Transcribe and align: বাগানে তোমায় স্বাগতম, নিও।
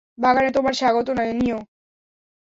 বাগানে 0.17 0.49
তোমায় 0.51 0.73
স্বাগতম, 0.73 1.17
নিও। 1.39 1.59